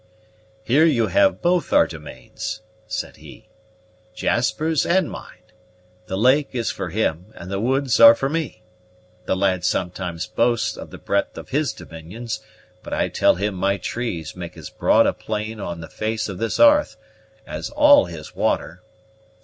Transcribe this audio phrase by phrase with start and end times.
[0.63, 3.49] "Here you have both our domains," said he,
[4.15, 5.43] "Jasper's and mine.
[6.07, 8.63] The lake is for him, and the woods are for me.
[9.25, 12.39] The lad sometimes boasts of the breadth of his dominions;
[12.81, 16.39] but I tell him my trees make as broad a plain on the face of
[16.39, 16.97] this 'arth
[17.45, 18.81] as all his water.